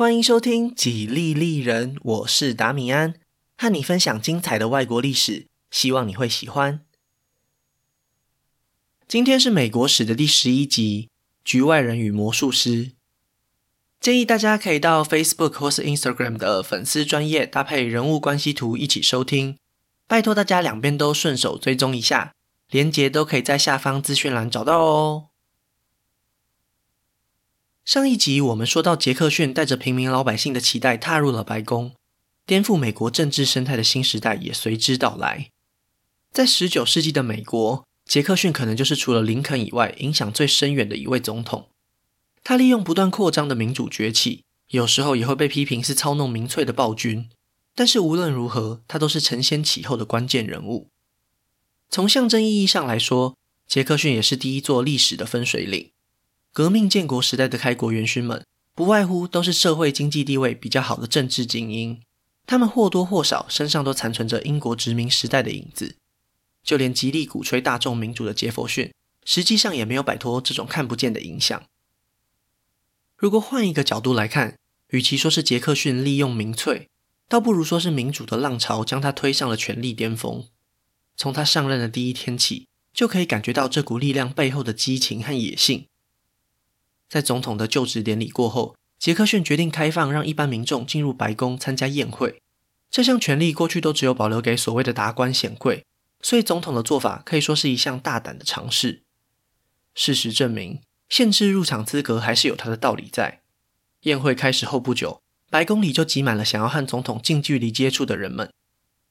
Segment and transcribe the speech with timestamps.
[0.00, 3.16] 欢迎收听《几利利人》，我是达米安，
[3.58, 6.80] 和你分享精彩的外国历史，希望你会喜欢。
[9.06, 11.10] 今天是美国史的第十一集，
[11.44, 12.86] 《局外人与魔术师》。
[14.00, 19.58] 建议大家可以到 Facebook 或是 Instagram 的粉丝专页搭配人物关系图一起收听，
[20.06, 22.32] 拜托大家两边都顺手追踪一下，
[22.70, 25.29] 连结都可以在下方资讯栏找到哦。
[27.84, 31.92] 上一集我们说到，杰克逊带着平民老百姓的期待踏入了白宫，
[32.46, 35.50] 颠覆美国政治生态的新时代也随之到来。
[36.30, 41.68] 在十九世纪的美国，杰克逊可能就是除了林肯以外影响最深远的一位总统。
[42.44, 47.28] 他利用不断扩张的民主崛起，有时候也会被批评是操弄民粹的暴君。
[47.74, 50.88] 但是无论如何，他都是承先启后的关键人物。
[51.88, 53.36] 从象征意义上来说，
[53.66, 55.90] 杰克逊也是第一座历史的分水岭。
[56.52, 62.00] 革命建国时代的开国元勋们，不外乎都是社会经济地位比较好的政治精英，
[62.44, 65.96] 他们或多或少身上都残存着英国殖民时代的影子。
[66.64, 68.92] 就连极力鼓吹大众民主的杰佛逊，
[69.24, 71.62] 实际上也没有摆脱这种看不见的影响。
[73.16, 76.88] 如果换一个角度来看，与其说是杰克逊利用民粹，
[77.28, 80.46] 倒不如说是民主的浪潮将他推上了权力巅峰。
[81.16, 85.86] 从他上任的第一天起，就可以感觉到这股力量背后的激情和野性。
[87.10, 92.40] 在总统的就职典礼过后，杰克逊决定开放让一般民众进入白宫参加宴会。
[92.88, 95.84] 这项权利过去都只有保留给所谓的达官显贵，
[96.22, 99.02] 所以总统的做法可以说是一项大胆的尝试。
[99.94, 103.40] 事实证明，限制入场资格还是有它的道理在。
[104.02, 108.48] 宴会开始后不久，白宫里就挤满了想要和总统近距离接触的人们。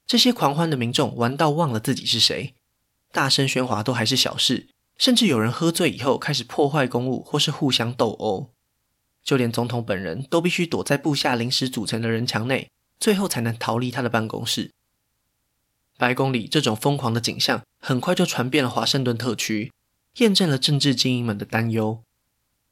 [0.08, 2.56] 这些狂欢的民众玩到忘了自己是谁，
[3.11, 4.69] 大声喧哗都还是小事。
[5.00, 8.52] 甚至有人喝醉以后开始破坏公物，或是互相斗殴，
[9.23, 12.69] 就连总统本人都必须躲在部下临时组成的人墙内，
[13.00, 14.72] 最后才能逃离他的办公室。
[15.97, 19.72] 白宫里这种疯狂的景象很快就传遍了华盛顿特区，
[20.18, 22.03] 验证了政治精英们的担忧。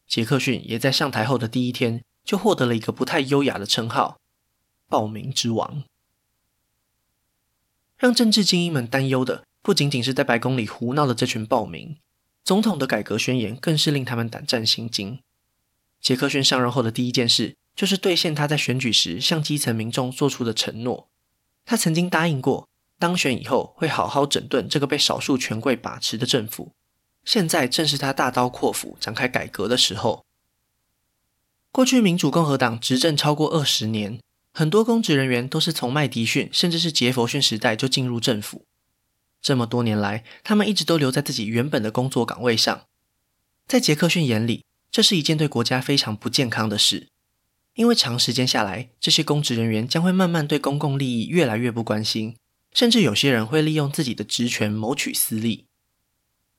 [0.06, 4.19] 杰克逊也在上台后的第一天就获得了一个不太优雅的称号——
[4.90, 5.84] 暴民之王。
[7.97, 11.96] 让政治精英们担忧的不仅仅是在白宫里胡闹的这群暴民。
[12.47, 15.19] 总统的改革宣言更是令他们胆战心惊。
[16.00, 21.09] 杰克逊上任后的第一件事，就是兑现他在选举时向基层民众做出的承诺。
[21.66, 26.72] 他曾经答应过，当选以后会好好整顿这个被少数权贵把持的政府。
[27.25, 30.24] 现在正是他大刀阔斧展开改革的时候。
[31.74, 34.22] 过去民主共和党执政超过二十年，
[34.53, 38.64] 很多公职人员都是从麦迪逊甚至是杰佛逊时代就进入政府。
[39.42, 42.81] 这么多年来，他们一直都留在自己原本的工作岗位上。
[43.66, 47.08] 在杰克逊眼里，这是一件对国家非常不健康的事，
[47.76, 52.36] 因为长时间下来，这些公职人员将会慢慢对公共利益越来越不关心，
[52.74, 55.66] 甚至有些人会利用自己的职权谋取私利。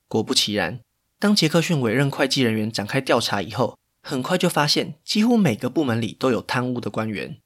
[0.06, 0.81] 果不其然，
[1.19, 7.38] 当杰克逊委任会计人员展开调查以后，很快就发现，几乎每个部门里都有贪污的官员，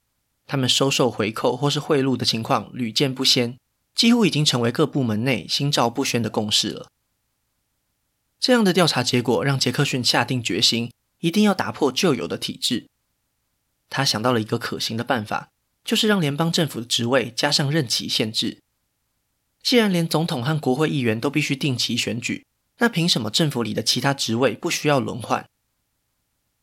[0.46, 3.56] 他们收受回扣或是贿赂的情况屡见不鲜。
[3.94, 6.88] 几乎已经成为各部门内心照不宣的共识了。
[8.40, 12.88] 这样的调查结果让杰克逊下定决心，一定要打破旧有的体制。
[13.88, 15.50] 他想到了一个可行的办法，
[15.84, 18.58] 就是让联邦政府的职位加上任期限制。
[19.62, 22.44] 既然连总统和国会议员都必须定期选举，
[22.78, 25.46] 那凭什么政府里的其他职位不需要轮换？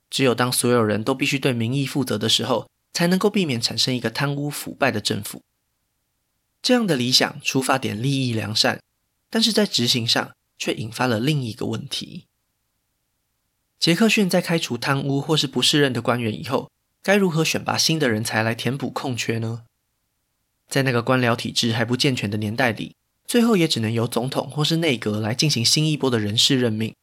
[0.09, 5.41] 只有当所有人都必须对民意负责的时候，才能够避免产生一个贪污腐败的政府。
[6.61, 8.81] 这样的理想出发点利益良善，
[9.29, 12.25] 但是在执行上却引发了另一个问题。
[13.79, 16.69] 杰克逊在开除贪污或是不适任的官员以后，
[17.01, 19.63] 该如何选拔新的人才来填补空缺呢？
[20.67, 22.93] 在那个官僚体制还不健全的年代里，
[23.25, 26.93] 最后也只能由总统或是内阁来进行新一波的人事任命。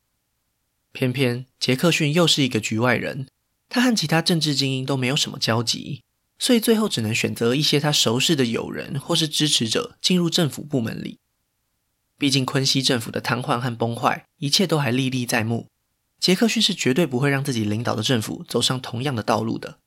[0.93, 3.27] 偏偏杰克逊又是一个局外人，
[3.69, 6.03] 他和其他政治精英都没有什么交集。
[6.39, 11.19] 所以最后只能选择一些他熟识的友人或是支持者进入政府部门里。
[12.19, 15.69] 毕竟昆西政府的瘫痪和崩坏，一切都还历历在目。
[16.19, 19.79] 杰克逊是绝对不会让自己领导的政府走上同样的道路的。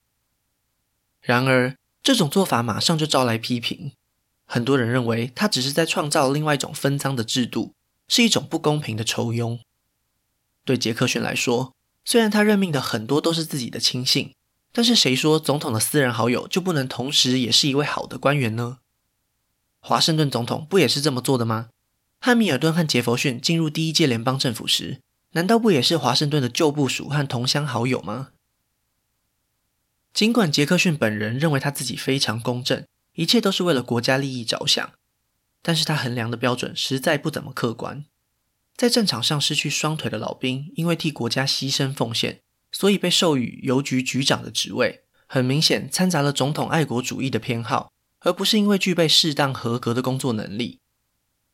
[1.22, 3.94] 然而，这种做法马上就招来批评。
[4.46, 7.74] 很多人认为他只是在创造另外一种分赃的制度，
[8.07, 9.60] 是一种不公平的抽佣。
[10.63, 11.74] 对杰克逊来说，
[12.06, 14.34] 虽然他任命的很多都是自己的亲信。
[14.71, 18.80] 但是谁说总统的私人好友就不能同时也是一位好的官员呢？
[19.80, 21.69] 华盛顿总统不也是这么做的吗？
[22.19, 25.01] 汉密尔顿和杰佛逊进入第一届联邦政府时，
[25.31, 28.30] 难道不也是华盛顿的旧部属和同乡好友吗？
[30.13, 34.92] 尽管杰克逊本人认为他自己非常公正，一切都是为了国家利益着想，
[35.62, 38.04] 但是他衡量的标准实在不怎么客观。
[38.75, 45.04] 在战场上失去双腿的老兵，因为替国家牺牲奉献，所以被授予邮局局长的职位。
[45.27, 50.80] 很明显，掺杂了总统爱国主义的偏好，而不是因为具备适当合格的工作能力。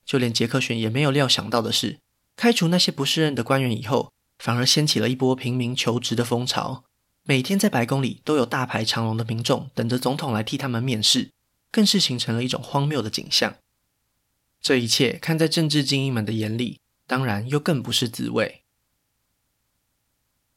[0.06, 2.00] 就连杰克逊也没有料想到的是，
[2.36, 6.86] 开除那些不适任的官员以后，反而掀起了一波平民求职的风潮。
[7.24, 11.32] 每天在白宫里都有大排长龙的民众等着总统来替他们面试，
[11.72, 13.56] 更是形成了一种荒谬的景象。
[14.62, 18.62] 这一切看在政治精英们的眼里，当然又更不是滋味。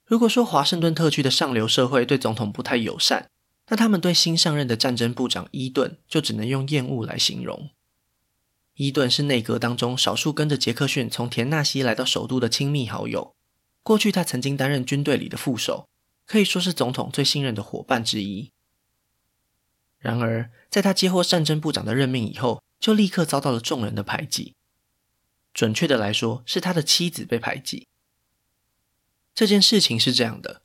[0.09, 3.29] 如果说华盛顿特区的上流社会对总统不太友善，
[3.69, 7.69] 那他们对新上任的战争部长伊顿就只能用厌恶来形容。
[8.77, 13.35] 伊顿是内阁当中少数跟着杰克逊从田纳西来到首都的亲密好友。
[13.83, 15.87] 过去他曾经担任军队里的副手，
[16.25, 18.51] 可以说是总统最信任的伙伴之一。
[19.99, 24.55] 然而，在他接获战争部长的任命以后，就立刻遭到了众人的排挤。
[25.53, 27.88] 准确的来说，是他的妻子被排挤。
[29.39, 30.63] 这件事情是这样的：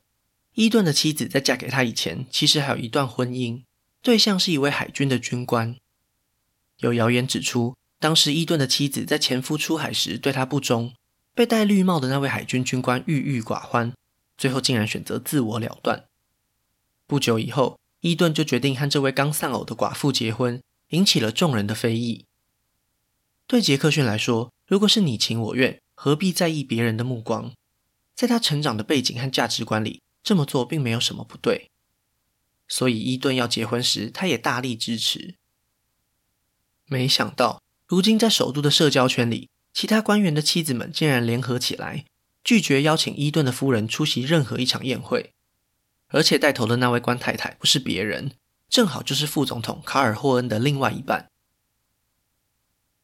[0.54, 3.62] 伊顿的妻子在嫁给他以前，其实还有一段婚姻，
[4.02, 5.76] 对象是一位海军的军官。
[6.78, 10.92] 有谣言指出，当时伊顿的妻子在前夫出海时对他不忠，
[11.36, 13.94] 被戴绿帽的那位海军军官郁郁寡欢，
[14.36, 16.06] 最后竟然选择自我了断。
[17.06, 22.24] 不久以后，伊顿就决定和这位刚丧偶的寡妇结婚，引起了众人的非议。
[23.46, 27.52] 对杰克逊来说，如果是你情我愿，何必在意别人的目光？
[28.14, 31.70] 在他成长的背景和价值观里，这么做并没有什么不对。
[32.66, 35.34] 所以伊顿要结婚时，他也大力支持。
[36.86, 42.04] 没想到，如今在首都的社交圈里，其他官员的妻子们竟然联合起来，
[42.42, 45.32] 拒绝邀请伊顿的夫人出席任何一场宴会。
[46.08, 48.32] 而且带头的那位官太太不是别人，
[48.68, 51.28] 正好就是副总统卡尔霍恩的另外一半。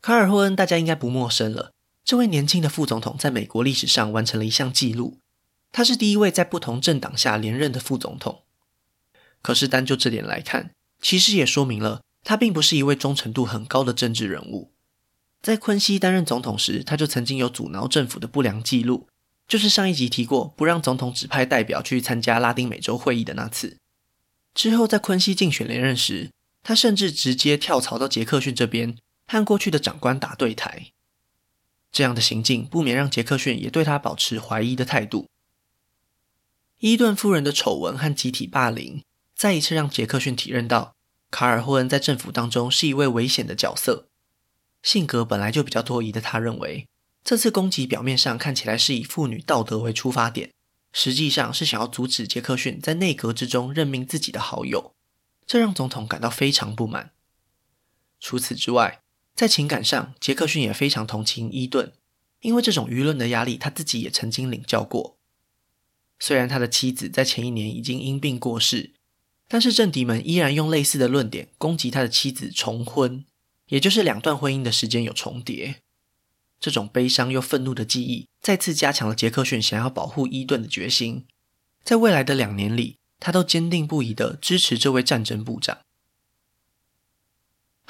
[0.01, 1.73] 卡尔霍恩大家应该不陌生了。
[2.05, 5.19] 这位年轻的副总统在美国历史上完成了一项纪录，
[5.71, 8.43] 他是第一位在不同政党下连任的副总统。
[9.43, 14.73] 可是单就这点来看，其实也说明了他并不是一位忠诚度很高的政治人物。
[15.41, 19.09] 在昆西担任总统时，他就曾经有阻挠政府的不良记录，
[19.49, 23.79] 就是上一集提过不让总统指派代表去参加拉丁美洲会议的那次。
[24.53, 26.31] 之后在昆西竞选连任时，
[26.63, 30.91] 他甚至直接跳槽到杰克逊这边，和过去的长官打对台。
[31.93, 35.29] 这样的行径不免让杰克逊也对他保持怀疑的态度。
[36.79, 39.03] 伊顿夫人的丑闻和集体霸凌，
[39.35, 40.95] 再一次让杰克逊体认到
[41.31, 44.09] 卡尔霍恩在政府当中是一位危险的角色。
[44.83, 46.87] 性格本来就比较多疑的他认为，
[47.23, 50.51] 这次攻击表面上看起来是以妇女道德为出发点，
[50.93, 54.95] 实际上是想要阻止杰克逊在内阁之中任命自己的好友，
[55.47, 57.13] 这让总统感到非常不满。
[58.19, 59.03] 除此之外，
[59.35, 61.93] 在情感上，杰克逊也非常同情伊顿，
[62.41, 65.17] 因为这种舆论的压力，他自己也曾经领教过。
[66.19, 68.93] 虽然他的妻子在前一年已经因病过世，
[69.49, 73.25] 但是政敌们依然用类似的论点攻击他的妻子重婚，
[73.69, 75.77] 也就是两段婚姻的时间有重叠。
[76.61, 81.25] 这种悲伤又愤怒的记忆，再次加强了杰克逊想要保护伊顿的决心。
[81.83, 85.79] 在未来的两年里，他都坚定不移地支持这位战争部长。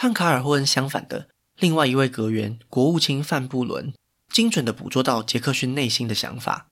[0.00, 1.28] 和卡尔霍恩相反的。
[1.58, 3.92] 另外一位阁员，国务卿范布伦，
[4.30, 6.68] 精准地捕捉到杰克逊内心的想法。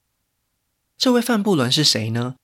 [0.97, 2.37] 这位范布伦是谁呢？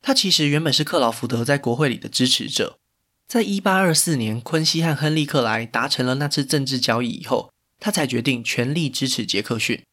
[0.00, 2.76] 他其实原本是克劳福德在国会里的支持者。
[3.28, 9.84] 在一八二四年，昆西和亨利克莱达成了那次政治交易以后，他才决定全力支持杰克逊。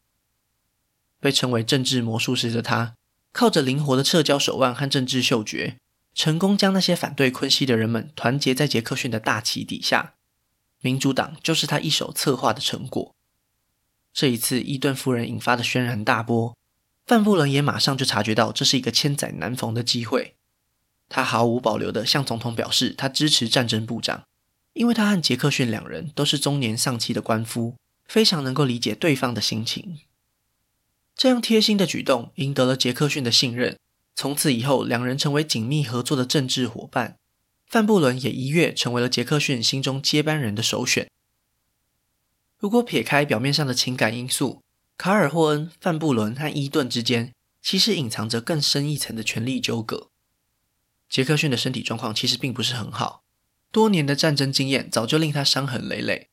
[1.20, 2.94] 被称为政治魔术师的他，
[3.32, 5.76] 靠着灵活的社交手腕和政治嗅觉，
[6.12, 10.14] 成功将那些反对昆西的人们团结在杰克逊的大旗底下。
[10.80, 13.14] 民主党就是他一手策划的成果。
[14.12, 16.56] 这一次伊顿夫人引发的轩然大波，
[17.06, 20.34] 范布伦也马上就察觉到这是一个千载难逢的机会。
[21.08, 24.24] 他毫无保留地向总统表示，他支持战争部长，
[24.72, 27.74] 因为他和杰克逊两人都是中年丧妻的官夫，
[28.06, 29.98] 非常能够理解对方的心情。
[31.14, 33.76] 这样贴心的举动赢得了杰克逊的信任，
[34.14, 37.16] 从此以后，两人成为紧密合作的政治伙伴。
[37.70, 41.08] 范布伦也一跃成为了杰克逊心中接班人的首选。
[42.58, 44.60] 如果撇开表面上的情感因素，
[44.98, 50.08] 卡尔霍恩、范布伦和伊顿之间其实隐藏着更深一层的权力纠葛。
[51.08, 53.22] 杰克逊的身体状况其实并不是很好，
[53.70, 56.26] 多年的战争经验早就令他伤痕累累。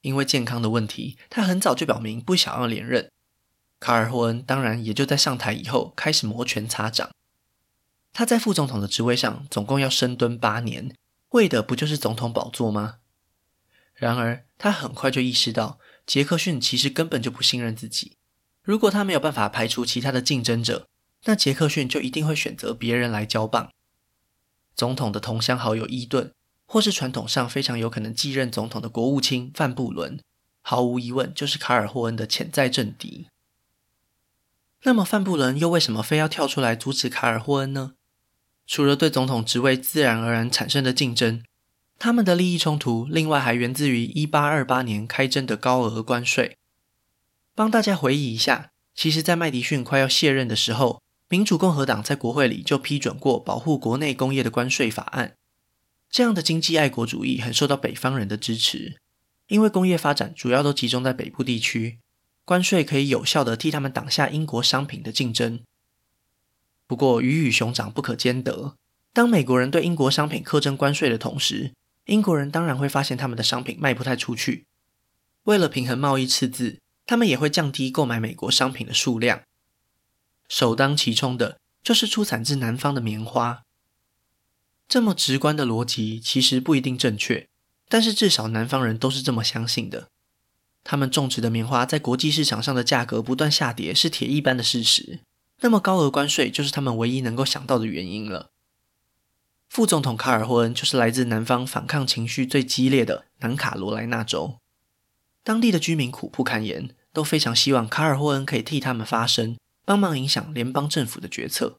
[0.00, 3.08] 因为健康的问题，他很早就表明不想要连任。
[3.78, 7.10] 卡尔霍恩当然也就在上台以后开始摩拳擦掌。
[8.14, 10.94] 他在副总统的职位上总共要深蹲八年，
[11.30, 12.98] 为的不就是总统宝座吗？
[13.92, 18.16] 然而，他很快就意识到，杰克逊其实根本就不信任自己。
[18.62, 20.86] 如果他没有办法排除其他的竞争者，
[21.24, 23.68] 那杰克逊就一定会选择别人来交棒。
[24.76, 26.32] 总统的同乡好友伊顿，
[26.66, 30.20] 或是传统上非常有可能继任总统的国务卿范布伦，
[30.62, 33.26] 毫无疑问就是卡尔霍恩的潜在政敌。
[34.84, 37.94] 那么，范布伦又为什么非要跳出来阻止卡尔霍恩呢？
[38.66, 41.42] 除了对总统职位自然而然产生的竞争，
[41.98, 46.56] 他们的利益冲突，另外还源自于1828年开征的高额关税。
[47.54, 55.34] 帮大家回忆一下，其实，在麦迪逊快要卸任的时候，民主共和党在国会里就批准过保护国内工业的关税法案。
[56.10, 59.00] 这样的经济爱国主义很受到北方人的支持，
[59.48, 61.98] 因为工业发展主要都集中在北部地区，
[62.44, 65.60] 关税可以有效地替他们挡下英国商品的竞争。
[66.94, 68.76] 不过，鱼与熊掌不可兼得。
[69.12, 71.72] 当美国人对英国商品苛征关税的同时，
[72.04, 74.64] 英国人当然会发现他们的商品卖不太出去。
[75.42, 79.40] 为了平衡贸易赤字，他们也会降低购买美国商品的数量。
[80.48, 83.64] 首当其冲的就是出产自南方的棉花。
[84.86, 87.48] 这么直观的逻辑其实不一定正确，
[87.88, 90.06] 但是至少南方人都是这么相信的。
[90.84, 95.18] 他们种植的棉花在国际市场上的价格不断下跌，是铁一般的事实。
[95.64, 98.50] 那么高额关税就是他们唯一能够想到的原因了。
[99.70, 104.58] 副总统卡尔霍恩就是来自南方反抗情绪最激烈的南卡罗来纳州，
[105.42, 109.56] 当地的居民苦不堪言，都非常希望卡尔霍恩可以替他们发声，
[109.86, 111.78] 帮忙影响联邦政府的决策。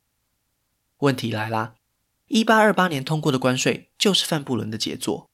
[0.98, 1.76] 问题来啦，
[2.28, 5.30] 一八二八年通过的关税就是范布伦的杰作，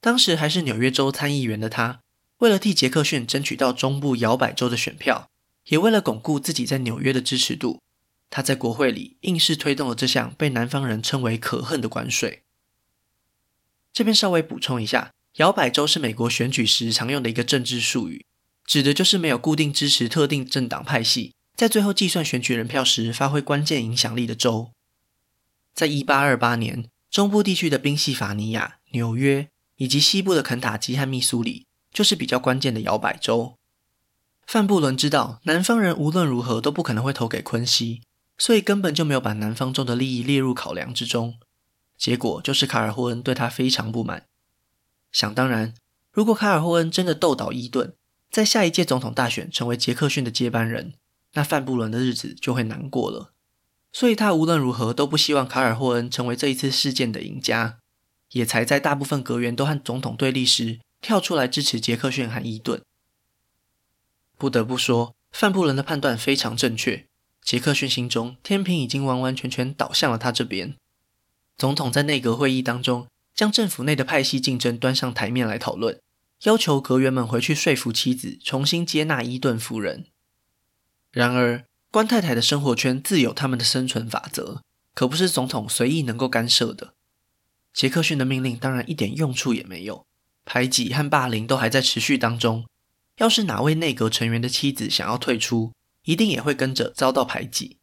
[0.00, 2.00] 当时还是纽约州参议员的他，
[2.38, 5.29] 为了替杰克逊争取到中部摇摆州的选票。
[5.70, 7.80] 也为了巩固自己在纽约的支持度，
[8.28, 12.42] 他在国会里硬是推动了这项被南方人称为可恨的关税。
[13.92, 18.26] 这边稍微补充一下，摇摆州是美国选举时常用的一个政治术语，
[18.64, 24.72] 指的就是没有固定支持特定政党派系，在最后计算选举人票时发挥关键影响力的州。
[25.72, 33.54] 在一八二八年，中部地区的宾夕法尼亚、纽约以及西部的肯塔基和密苏里，就是比较关键的摇摆州。
[34.50, 38.02] 范布伦知道南方人无论如何都不可能会投给昆西，
[38.36, 41.38] 所以根本就没有把南方州的利益列入考量之中。
[41.96, 44.24] 结果就是卡尔霍恩对他非常不满。
[45.12, 45.72] 想当然，
[46.10, 47.94] 如果卡尔霍恩真的斗倒伊顿，
[48.28, 50.94] 在下一届总统大选成为杰克逊的接班人，
[51.34, 53.30] 那范布伦的日子就会难过了。
[53.92, 57.78] 所以他无论如何都不希望卡尔霍恩成为这一次事件的赢家，
[58.32, 62.82] 也才在大部分阁员都和总统对立时，跳出来支持杰克逊和伊顿。
[64.40, 67.04] 不得不说，范布伦的判断非常正确。
[67.42, 70.74] 杰克逊心中天平已经完完全全倒向了他这边。
[71.58, 76.00] 总统在内阁会议当中，将政府内的派系竞争端上台面来讨论，
[76.44, 80.06] 要求阁员们回去说服妻子重新接纳伊顿夫人。
[81.12, 84.62] 然而，官太太的生活圈自有他们的生存法则，
[84.94, 86.94] 可不是总统随意能够干涉的。
[87.74, 90.06] 杰克逊的命令当然一点用处也没有，
[90.46, 92.64] 排挤和霸凌都还在持续当中。
[93.20, 95.74] 要是哪位内阁成员的妻子想要退出，
[96.04, 97.76] 一定也会跟着遭到排挤。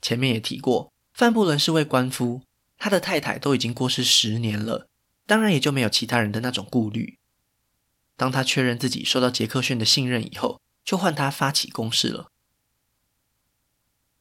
[0.00, 2.40] 前面也提过，范布伦是位官夫，
[2.78, 4.88] 他的太太都已经过世十年了，
[5.26, 7.18] 当然也就没有其他人的那种顾虑。
[8.16, 12.30] 当他确认自己受到杰克逊的信任以后，就换他发起攻势了。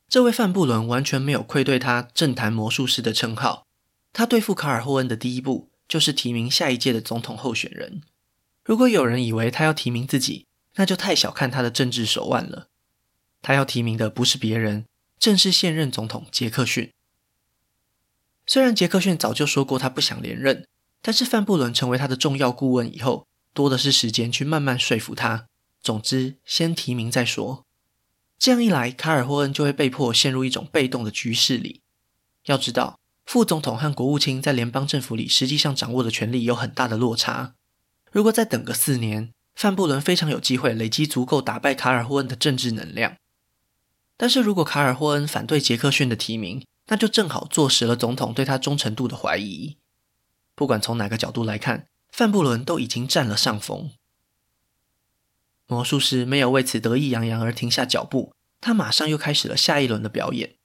[0.09, 3.65] 这位范布伦完全没有愧对他“政坛魔术师”的称号，
[4.11, 8.01] 他对付卡尔霍恩的第一步就是提名下一届的总统候选人。
[8.69, 10.45] 如果有人以为他要提名自己，
[10.75, 12.67] 那就太小看他的政治手腕了。
[13.41, 14.85] 他要提名的不是别人，
[15.17, 16.91] 正是现任总统杰克逊。
[18.45, 20.67] 虽然杰克逊早就说过他不想连任，
[21.01, 25.47] 但是范布伦成为他的重要顾问以后，多的是时间去慢慢说服他。
[25.81, 27.65] 总之，先提名再说。
[28.38, 31.81] 这样一来，卡尔霍恩就会被迫陷入一种被动的局势里。
[32.45, 37.55] 要知道，副总统和国务卿在联邦政府里实际上掌握的权力有很大的落差。
[38.11, 43.17] 如果再等个四年，范布伦非常有机会累积足够打败卡尔霍恩的政治能量。
[44.17, 49.77] 但是如果卡尔霍恩反对杰克逊的提名，那就正好坐实了总统对他忠诚度的怀疑。
[50.55, 53.91] 不管从哪个角度来看，范布伦都已经占了上风。
[55.67, 60.55] 魔术师没有为此得意洋洋而停下脚步，他马上又开始了下一轮的表演。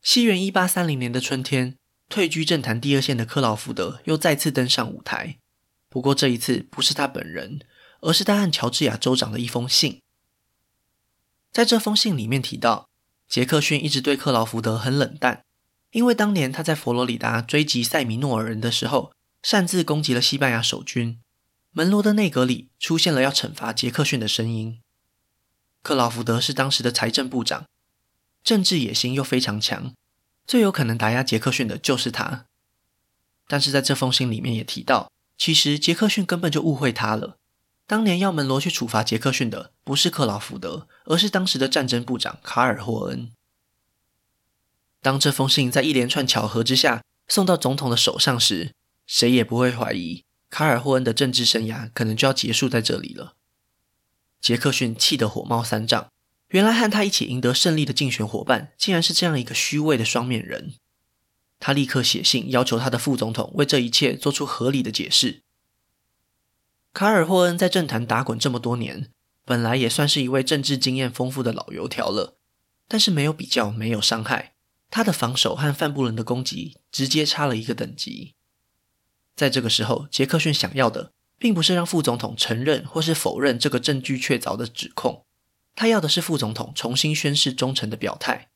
[0.00, 1.76] 西元一八三零年的春天，
[2.08, 5.38] 退居政坛第二线的克劳福德又再次登上舞台。
[5.94, 7.60] 不过这一次不是他本人，
[8.00, 10.02] 而是他和乔治亚州长的一封信。
[11.52, 12.88] 在这封信里面提到，
[13.28, 15.44] 杰克逊一直对克劳福德很冷淡，
[15.92, 21.20] 因为当年他在佛罗里达追击塞米诺尔人的时候，擅自攻击了西班牙守军，
[21.70, 24.80] 门罗的内阁里出现了要惩罚杰克逊的声音。
[25.84, 27.66] 克劳福德是当时的财政部长，
[28.42, 29.94] 政治野心又非常强，
[30.44, 32.46] 最有可能打压杰克逊的就是他。
[33.46, 37.38] 但是在这封信里面也提到，其实杰克逊根本就误会他了。
[37.86, 43.30] 当年要门罗去处罚杰克逊的不是克劳福德，而是当时的战争部长卡尔霍恩。
[45.02, 48.72] 当这封信在一连串巧合之下送到总统的手上时，
[49.06, 53.34] 谁也不会怀疑卡尔霍恩的政治生涯可能就要结束在这里了。
[54.40, 56.08] 杰克逊气得火冒三丈，
[56.48, 60.74] 原来和他一起赢得胜利的竞选伙伴竟然是这样一个虚伪的双面人。
[61.66, 65.40] 他立刻写信要求他的副总统为这一切做出合理的解释。
[66.92, 69.10] 卡尔霍恩在政坛打滚这么多年，
[69.46, 72.36] 本来也算是一位政治经验丰富的老油条了。
[72.86, 74.52] 但是没有比较，没有伤害，
[74.90, 78.34] 他的防守和范布伦的攻击直接差了一个等级。
[79.34, 85.24] 在这个时候，杰克逊想要的并不是让副总统承认或是否认这个证据确凿的指控，
[85.74, 88.50] 他要的是副总统重新宣誓忠诚的表态。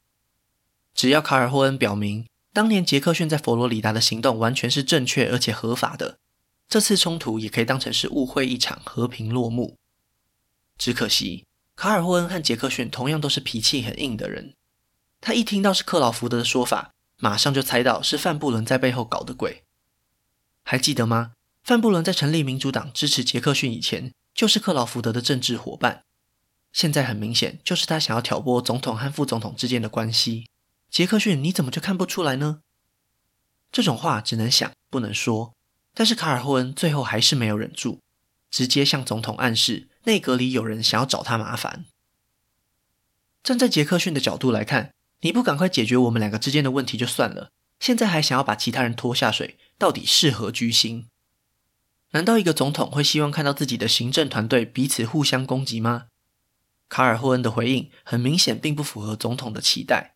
[0.93, 2.27] 只要卡尔霍恩表明，
[2.59, 6.19] 当年杰克逊在佛罗里达的行动完全是正确而且合法的。
[6.69, 9.77] 这次冲突也可以当成是误会一场，和平落幕。
[10.77, 11.45] 只可惜，
[11.77, 14.55] 卡尔霍恩和杰克逊同样都是脾气很硬的人。
[15.21, 19.63] 他一听到是克劳福德的说法，马上就猜到是范布伦在背后搞的鬼。
[20.65, 21.35] 还记得吗？
[21.63, 26.03] 范布伦在成立民主党支持杰克逊以前，就是克劳福德的政治伙伴。
[26.73, 30.49] 现在很明显，就是他想要挑拨总统和副总统之间的关系。
[30.91, 32.63] 杰克逊，你怎么就看不出来呢？
[33.71, 35.55] 这种话只能想，不能说。
[35.95, 38.01] 但是卡尔霍恩最后还是没有忍住，
[38.51, 41.85] 直接向总统暗示内阁里有人想要找他麻烦。
[43.43, 51.09] 站在杰克逊的角度来看，你不赶快解决我们两个之间的问题就算了，现在还想要把其他人拖下水，到底是何居心？
[52.13, 56.07] 难道一个总统会希望看到自己的行政团队彼此互相攻击吗？
[56.89, 60.15] 卡尔霍恩的回应很明显并不符合总统的期待。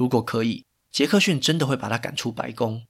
[0.00, 2.86] 如果可以，杰克逊真的会把他赶出白宫。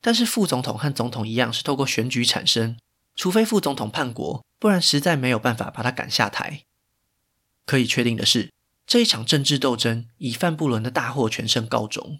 [0.00, 2.76] 但是副总统和总统一样是透过选举产生，
[3.14, 6.64] 除非副总统叛国，不然实在没有办法把他赶下台。
[7.64, 8.50] 可以确定的是，
[8.88, 12.18] 这一场政治斗争以范布伦的大获全胜告终。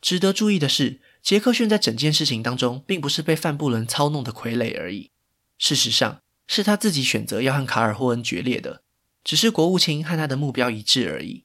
[0.00, 5.10] 值得注意的是，杰克逊在整件事情当中，并不是被范布伦操弄的傀儡而已，
[5.58, 8.80] 事实上是他自己选择要和卡尔霍恩决裂的，
[9.22, 11.44] 只是国务卿和他的目标一致而已。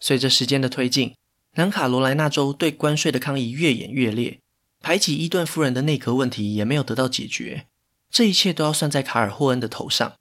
[0.00, 1.14] 随着时间的推进，
[1.54, 4.38] 南卡罗来纳州对关税的抗议越演越烈，
[4.80, 7.66] 排挤伊顿夫人的内阁问题也没有得到解决，
[8.10, 10.14] 这一切都要算在卡尔霍恩的头上。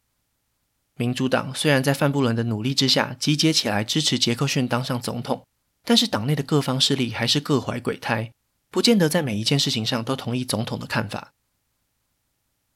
[0.96, 5.46] 民主党虽然在范布伦的努力之下集结起来支持杰克逊当上总统，
[5.86, 8.32] 但是党内的各方势力还是各怀鬼胎，
[8.72, 11.34] 不见得在每一件事情上都同意总统的看法。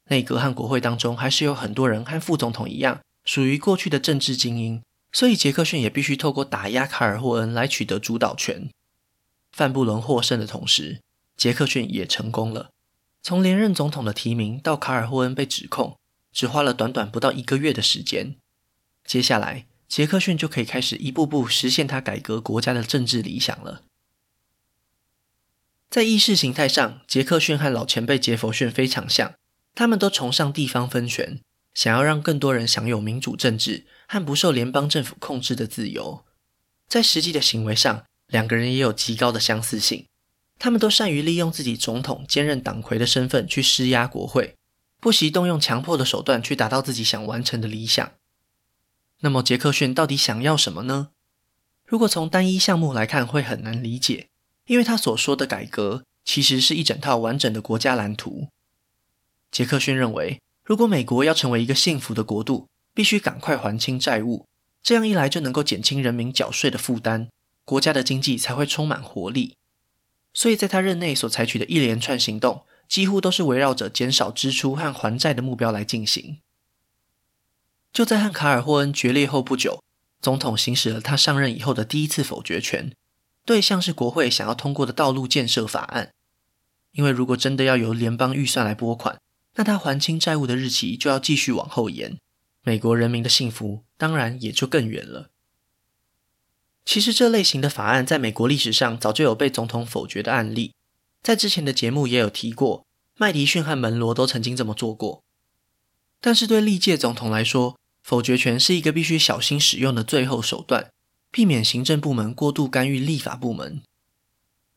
[0.10, 4.84] 内阁和国会当中还是有很多人和副总统一样，属于过去的政治精英。
[5.12, 8.70] 所以，杰克逊也必须透过打压卡尔霍恩来取得主导权。
[9.52, 11.02] 范布伦获胜的同时，
[11.36, 12.70] 杰克逊也成功了。
[13.22, 15.98] 从连任总统的提名到卡尔霍恩被指控，
[16.32, 18.36] 只花了短短不到一个月的时间。
[19.06, 23.82] 接下来，杰克逊就可以开始一步步实现他改革国家的政治理想了。
[25.90, 29.34] 在意识形态上，杰克逊和老前辈杰佛逊非常像，
[29.76, 31.42] 他们都崇尚地方分权。
[31.74, 36.26] 想要让更多人享有民主政治和不受联邦政府控制的自由，
[36.86, 40.06] 在实际的行为上，两个人也有极高的相似性。
[40.60, 44.58] 他们都善于利用自己总统兼任党魁的身份去施压国会，
[45.00, 48.12] 不惜动用强迫的手段去达到自己想完成的理想。
[49.22, 51.12] 那么，杰克逊到底想要什么呢？
[51.86, 54.28] 如果从单一项目来看，会很难理解，
[54.66, 58.50] 因为他所说的改革其实是一整套完整的国家蓝图。
[59.50, 60.42] 杰克逊认为。
[60.64, 64.46] 如果美国要成为一个幸福的国度，必须赶快还清债务，
[64.82, 67.30] 这样一来就能够减轻人民缴税的负担，
[67.66, 69.56] 国家的经济才会充满活力。
[70.34, 76.40] 所以在他任内所采取的一连串行动，几乎都是围绕着减少支出和还债的目标来进行。
[77.94, 79.84] 就在和卡尔霍恩决裂后不久，
[80.22, 82.94] 总统行使了他上任以后的第一次否决权，
[83.46, 86.12] 对象是国会想要通过的道路建设法案。
[86.94, 89.20] 因为如果真的要由联邦预算来拨款，
[89.56, 92.18] 那他还清债务的日期就要继续往后延，
[92.64, 95.30] 美国人民的幸福当然也就更远了。
[96.86, 100.74] 其实这类型的法案在美国历史上早就有被总统否决的案例，
[101.22, 102.86] 在之前的节目也有提过，
[103.18, 105.24] 麦迪逊和门罗都曾经这么做过。
[106.20, 110.92] 但是对历届总统来说，否决权是一个必须小心使用的最后手段，
[111.32, 113.82] 避免行政部门过度干预立法部门。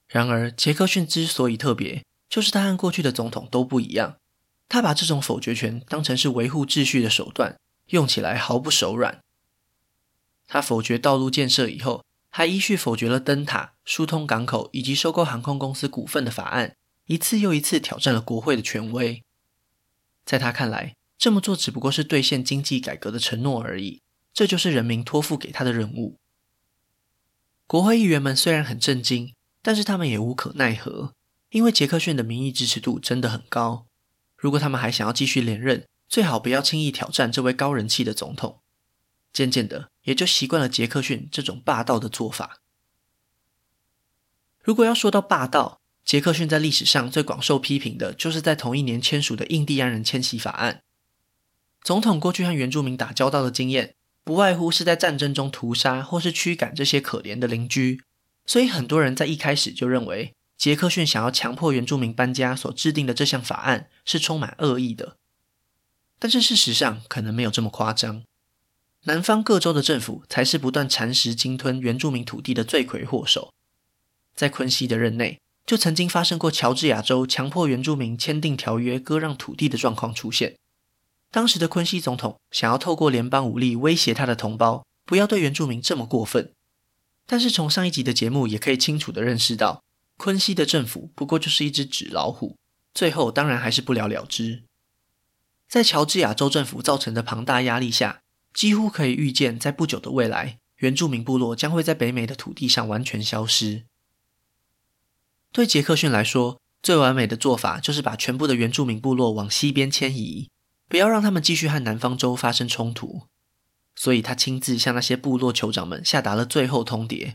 [0.06, 4.16] 然而，杰克逊之所以特别，就是他和过去的总统都不一样。
[4.68, 7.56] 他把这种否决权当成是维护秩序的手段，
[7.88, 9.20] 用起来毫不手软。
[10.46, 19.22] 他否决道路建设以后，还依序否决了灯塔、疏通港口以及收购航空公司股份的法案，一次又一次挑战了国会的权威。
[20.24, 26.16] 在他看来，这么做只不过是兑现经济改革的承诺而已，这就是人民托付给他的任务。
[27.66, 31.14] 国会议员们虽然很震惊，但是他们也无可奈何，
[31.50, 33.86] 因为杰克逊的民意支持度真的很高。
[34.36, 38.60] 如果他们还想要继续连任，最好不要轻易挑战这位高人气的总统。
[39.32, 42.60] 渐渐的，也就习惯了杰克逊这种霸道的做法。
[44.62, 50.84] 如果要说到霸道，杰克逊在历史上最广受批评的就是在同一年签署的印第安人迁徙法案。
[51.82, 58.04] 总统过去和原住民打交道的经验，不外乎是在战争中屠杀或是驱赶这些可怜的邻居，
[58.46, 60.36] 所以很多人在一开始就认为。
[60.56, 65.16] 杰克逊想要强迫原住民搬家所制定的这项法案是充满恶意的，
[66.18, 68.22] 但是事实上可能没有这么夸张。
[69.04, 73.52] 南方各州的政府才是不断蚕食、鲸吞原住民土地的罪魁祸首。
[74.34, 80.56] 在昆西的任内，就曾经发生过乔治亚州强迫原住民签订条约割让土地的状况出现。
[81.30, 86.52] 当时的昆西总统想要透过联邦武力威胁他的同胞，不要对原住民这么过分。
[87.26, 89.82] 但是从上一集的节目也可以清楚地认识到。
[90.16, 92.56] 昆西的政府不过就是一只纸老虎，
[92.94, 94.62] 最后当然还是不了了之。
[95.68, 98.20] 在乔治亚州政府造成的庞大压力下，
[98.52, 103.84] 几乎可以预见，在不久的未来，原住民部落将会在北美的土地上完全消失。
[105.50, 110.50] 对杰克逊来说，最完美的做法就是把全部的原住民部落往西边迁移，
[110.88, 113.22] 不要让他们继续和南方州发生冲突。
[113.96, 117.34] 所以他亲自向那些部落酋长们下达了最后通牒。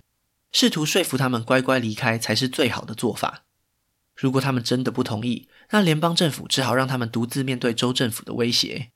[0.51, 3.45] 试图说服他们乖乖离开才是最好的做法。
[4.19, 8.91] 如果他们真的不同意，那联邦政府只好让他们独自面对州政府的威胁。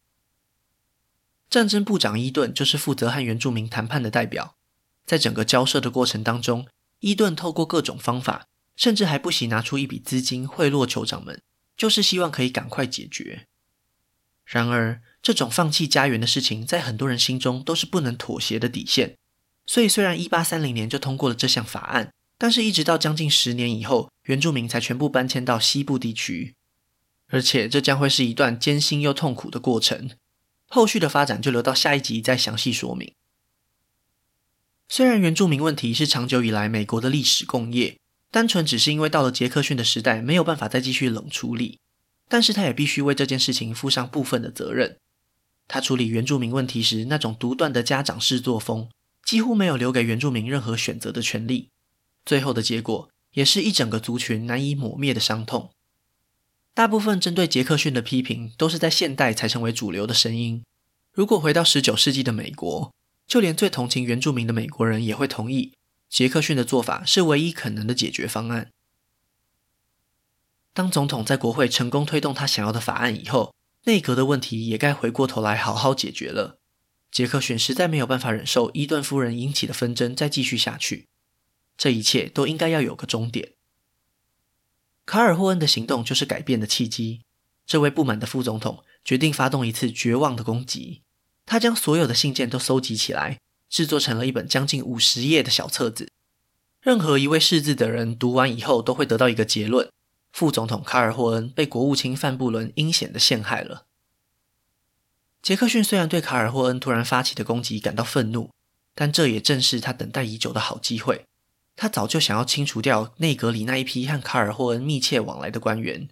[1.49, 4.57] 战争部长伊顿就是负责和原住民谈判的代表。
[5.05, 6.67] 在整个交涉的过程当中，
[6.99, 11.41] 伊顿透过各种方法，甚至还不惜拿出一笔资金贿赂酋长们，
[11.77, 13.47] 就是希望可以赶快解决。
[14.43, 19.17] 然而，这种放弃家园的事情，在很多人心中都是不能妥协的底线。
[19.65, 26.55] 所以，虽然一八三零年就通过了这项法案，但是一直到将近十年以后，原住民才全部搬迁到西部地区，
[27.29, 30.09] 而且这将会是一段艰辛又痛苦的过程。
[30.67, 33.13] 后续的发展就留到下一集再详细说明。
[34.89, 37.97] 虽然原住民问题是长久以来美国的历史共业，
[38.29, 41.79] 单纯只是因为到了杰克逊的时代没有办法再继续冷处理，
[42.27, 44.97] 但是他也必须为这件事情负上部分的责任。
[45.69, 48.89] 他处理原住民问题时那种独断的家长式作风。
[49.23, 51.69] 几乎没有留给原住民任何选择的权利，
[52.25, 55.71] 最后的结果也是一整个族群难以抹灭的伤痛。
[56.73, 60.63] 大部分针对杰克逊的批评都是在现代才成为主流的声音。
[61.11, 62.91] 如果回到十九世纪的美国，
[63.27, 65.73] 就连最同情原住民的美国人也会同意，
[66.09, 68.71] 杰克逊的做法是唯一可能的解决方案。
[70.73, 76.57] 当总统在国会成功推动他想要的法案以后，内阁的问题也该回过头来好好解决了。
[77.11, 81.05] 杰克逊实在没有办法忍受伊顿夫人引起的纷争再继续下去，
[81.77, 83.53] 这一切都应该要有个终点。
[85.05, 87.21] 卡尔霍恩的行动就是改变的契机。
[87.65, 91.01] 这位不满的副总统决定发动一次绝望的攻击。
[91.45, 96.11] 他将所有的信件都搜集起来，制作成了一本将近五十页的小册子。
[96.81, 99.89] 任何一位识字的人读完以后，都会得到一个结论：
[100.31, 103.85] 副总统卡尔霍恩被国务卿范布伦阴险的陷害了。
[105.41, 108.49] 杰克逊虽然对卡尔霍恩突然发起的攻击感到愤怒，
[108.95, 111.25] 但这也正是他等待已久的好机会。
[111.75, 116.07] 他早就想要清除掉内阁里那一批和卡尔霍恩密切往来的官员，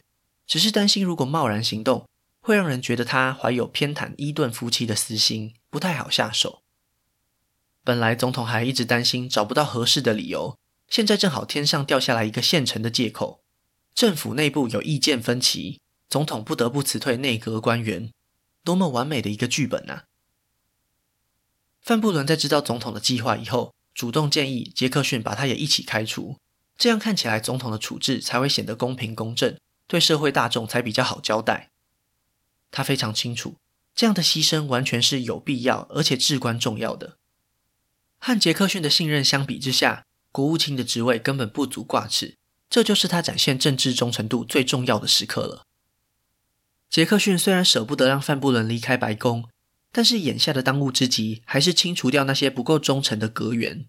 [0.47, 2.07] 只是担心如果贸然行动，
[2.41, 6.61] 会让人觉得他怀有偏袒伊顿夫妻的私心，不太好下手。
[7.83, 13.41] 本来总统还一直担心找不到合适的理由，现在正好天上掉下来一个现成的借口：
[13.93, 18.11] 政府内部有意见分歧，总统不得不辞退内阁官员。
[18.63, 20.03] 多么完美的一个剧本啊！
[21.81, 26.37] 范布伦在知道总统的计划以后，主动建议杰克逊把他也一起开除，
[26.77, 31.69] 这样看起来总统的处置才会显得公平公正，对社会大众才比较好交代。
[32.71, 33.55] 他非常清楚，
[33.93, 37.17] 这样的牺牲完全是有必要而且至关重要的。
[38.17, 42.37] 和杰克逊的信任相比之下，国务卿的职位根本不足挂齿，
[42.69, 45.65] 这就是他展现政治忠诚度最重要的时刻了。
[46.89, 49.49] 杰克逊虽然舍不得让范布伦离开白宫，
[49.91, 53.85] 但是眼下的当务之急还是清除掉那些不够忠诚的阁员。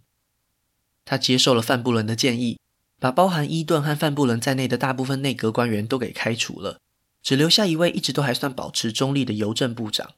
[1.04, 2.58] 他接受了范布伦的建议，
[2.98, 6.80] 把包含伊顿和范布伦在内的大部分内阁官员都给开除了，
[7.22, 10.12] 只留下一位一直都还算保持中立的邮政部长。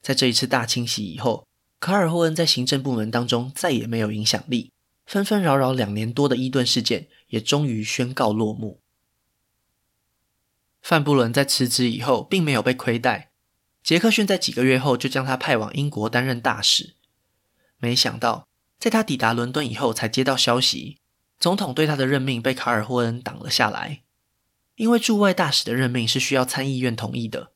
[0.00, 1.46] 在这一次大清洗以后，
[1.78, 4.72] 卡尔霍恩在行政部门当中再也没有影响力，
[5.04, 8.80] 纷纷扰扰两年多的伊顿事件也终于宣告落幕。
[10.80, 13.29] 范布伦在辞职以后并没有被亏待，
[13.82, 16.94] 杰克逊在几个月后就将他派往英国担任大使。
[17.78, 18.46] 没想到，
[18.78, 20.98] 在他抵达伦敦以后，才接到消息，
[21.38, 24.02] 总统对他的任命被卡尔霍恩挡了下来。
[24.76, 27.52] 因为驻外大使的任命是需要参议院同意的，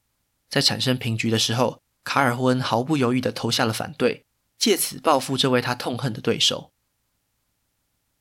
[0.49, 4.25] 在产生平局的时候，卡尔霍恩毫不犹豫地投下了反对，
[4.59, 6.73] 借此报复这位他痛恨的对手。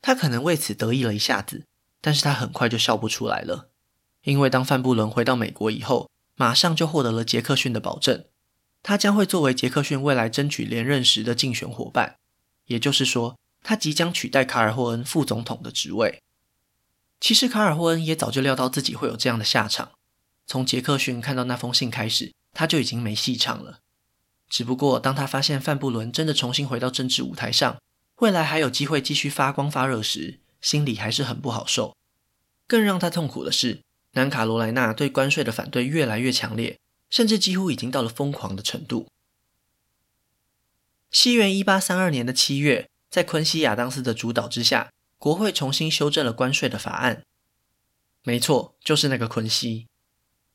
[0.02, 1.66] 他可能为此得意了一下子，
[2.00, 3.70] 但是他很快就笑不出来了。
[4.24, 8.26] 因为当范布伦回到美国以后，马上就获得了杰克逊的保证，
[8.82, 12.18] 他将会作为杰克逊未来争取连任时的竞选伙伴，
[12.66, 16.22] 也就是说，他即将取代卡尔霍恩副总统的职位。
[17.20, 19.92] 其实卡尔霍恩也早就料到自己会有这样的下场，
[20.46, 23.80] 从杰克逊看到那封信开始，他就已经没戏唱了。
[24.50, 27.78] 只不过当他发现范布伦真的重新回到政治舞台上，
[28.18, 31.96] 未来还有机会继续发光发热时，心里还是很不好受。
[32.68, 33.82] 更让他痛苦的是，
[34.14, 39.08] 南卡罗来纳对关税的反对越来越强烈，甚至几乎已经到了疯狂的程度。
[41.12, 47.24] 西元一八三二年的七月，在昆西亚当斯的主导之下，国会重新修正了关税的法案。
[48.24, 49.88] 没错，就是那个昆西。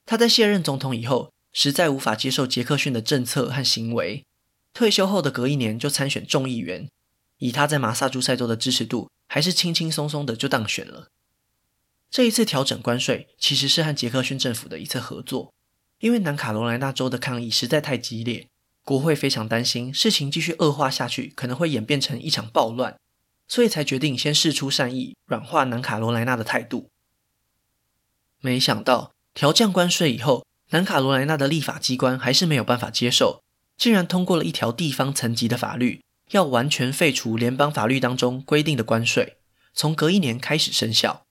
[0.07, 4.25] 他在卸任总统以后，实在无法接受杰克逊的政策和行为，
[4.73, 6.89] 退休后的隔一年就参选众议员，
[7.39, 11.09] 以他在马萨诸塞州的支持度，还是轻轻松松的就当选了。
[12.11, 15.53] 这一次调整关税其实是和杰克逊政府的一次合作，
[16.01, 18.49] 因为南卡罗来纳州的抗议实在太激烈，
[18.83, 22.97] 国会非常担心事情继续恶化下去可能会演变成一场暴乱，
[23.47, 26.89] 所以才决定先释出善意，软化南卡罗来纳的态度。
[28.41, 33.43] 没想到调降关税以后，南卡罗来纳的立法机关还是没有办法接受，
[33.77, 39.37] 竟然通过了一条地方层级的法律，要完全废除联邦法律当中规定的关税，
[39.75, 41.27] 从隔一年开始生效。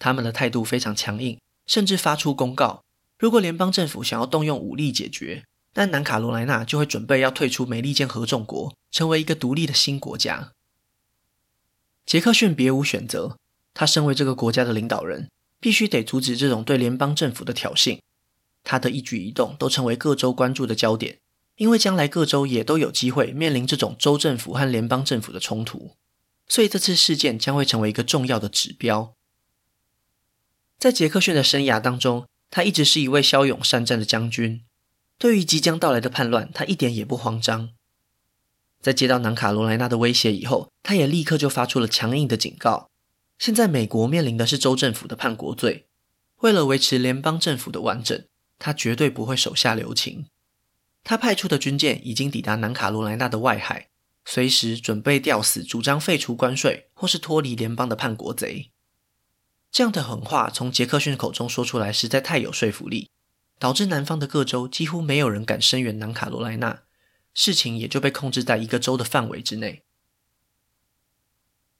[0.00, 2.82] 他们的态度非常强硬，甚至发出公告：
[3.18, 10.52] 如果联邦政府想要动用武力解决，那南卡罗来纳就会准备要退出美利坚合众国，成为一个独立的新国家。
[12.06, 13.36] 杰克逊别无选择，
[13.72, 15.28] 他身为这个国家的领导人，
[15.60, 18.00] 必须得阻止这种对联邦政府的挑衅。
[18.64, 21.18] 他的一举一动都成为各州关注的焦点，
[21.56, 25.92] 因为将来各州也都有机会面临这种州政府和联邦政府的冲突，
[26.48, 29.14] 所以这次事件将会成为一个重要的指标。
[30.80, 34.62] 在杰克逊的生涯当中，他一直是一位骁勇善战的将军。
[35.18, 37.68] 对于即将到来的叛乱，他一点也不慌张。
[38.80, 42.88] 在接到南卡罗来纳的威胁以后，他也立刻就发出了强硬的警告。
[43.38, 45.84] 现在美国面临的是州政府的叛国罪，
[46.38, 48.24] 为了维持联邦政府的完整，
[48.58, 50.24] 他绝对不会手下留情。
[51.04, 53.88] 他派出的军舰已经抵达南卡罗来纳的外海，
[54.24, 58.70] 随时准备吊死主张废除关税或是脱离联邦的叛国贼。
[59.72, 63.10] 这样的狠话从杰克逊口中说出来，实在太有说服力，
[63.58, 66.82] 导致南方的各州几乎没有人敢声援南卡罗来纳，
[67.32, 69.84] 事情也就被控制在一个州的范围之内。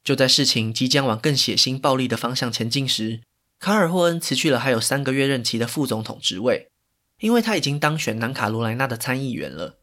[0.03, 3.21] 就在事情即将往更血腥暴力的方向前进时，
[3.59, 6.71] 卡尔霍恩辞去了还有三个月任期的副总统职位，
[7.19, 9.81] 因为他已经当选南卡罗来纳的参议员了。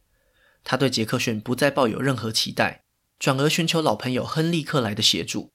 [0.63, 2.83] 他对杰克逊不再抱有任何期待，
[3.19, 5.51] 转而寻求老朋友亨利克莱的协助，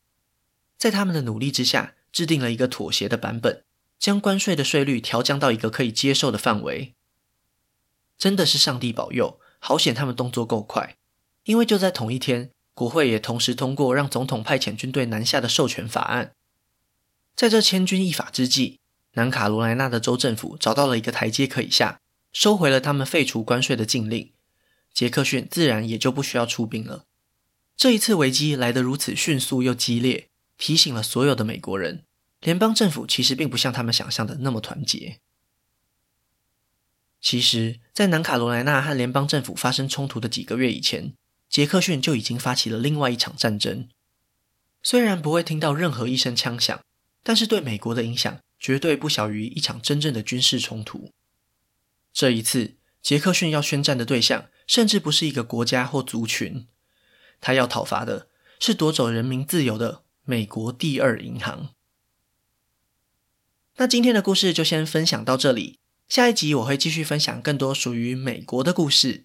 [0.79, 3.65] 在他们的努力之下，制定了一个妥协的版本，
[3.99, 6.95] 将关税的税率调降到一个可以接受的范围。
[8.19, 10.97] 真的是上帝保佑，好险他们动作够快，
[11.45, 16.35] 因为就在同一天，国会也同时通过让总统派遣军队南下的授权法案。
[17.35, 18.79] 在这千钧一发之际，
[19.15, 22.01] 南卡罗来纳的州政府找到了一个台阶可以下，
[22.33, 24.31] 收回了他们废除关税的禁令。
[24.93, 27.07] 杰克逊自然也就不需要出兵了。
[27.77, 30.29] 这一次危机来得如此迅速又激烈。
[30.63, 32.05] 提醒了所有的美国人，
[32.41, 35.19] 联邦政府其实并不像他们想象的那么团结。
[37.21, 41.15] 其实，在南卡罗来纳和联邦政府发生冲突的几个月以前，
[41.49, 43.89] 杰克逊就已经发起了另外一场战争。
[44.85, 46.81] 虽然不会听到任何一声枪响，
[47.25, 51.11] 但是对美国的影响绝对不小于一场真正的军事冲突。
[52.13, 56.69] 这一次，杰克逊要宣战的对象，甚至不是一个国家或族群，
[57.41, 58.29] 他要讨伐的
[58.61, 60.02] 是夺走人民自由的。
[60.25, 61.71] 美国第二银行。
[63.77, 69.25] 那今天的故事就先分享到这里，下一集我会继续分享更多属于美国的故事。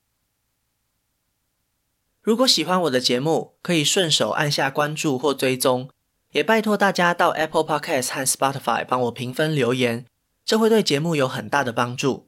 [2.22, 5.90] 如果喜欢我的节目，可以顺手按下关注或追踪，
[6.32, 10.06] 也拜托大家到 Apple Podcast 和 Spotify 帮我评分留言，
[10.44, 12.28] 这会对节目有很大的帮助。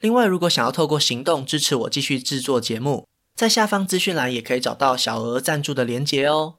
[0.00, 6.57] 另外，如果想要透过行动支持我继续制作节目，在下方资讯栏也可以找到小额赞助的连结哦。